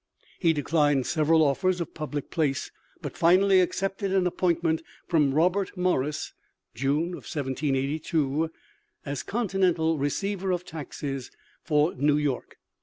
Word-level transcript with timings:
He 0.39 0.51
declined 0.51 1.05
several 1.05 1.43
offers 1.43 1.79
of 1.79 1.93
public 1.93 2.31
place, 2.31 2.71
but 3.03 3.15
finally 3.15 3.59
accepted 3.61 4.11
an 4.11 4.25
appointment 4.25 4.81
from 5.07 5.31
Robert 5.35 5.77
Morris 5.77 6.33
(June, 6.73 7.11
1782) 7.11 8.49
as 9.05 9.21
continental 9.21 9.99
receiver 9.99 10.49
of 10.49 10.65
taxes 10.65 11.29
for 11.63 11.93
New 11.93 12.17
York. 12.17 12.57